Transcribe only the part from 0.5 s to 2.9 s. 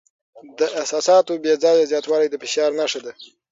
د احساساتو بې ځایه زیاتوالی د فشار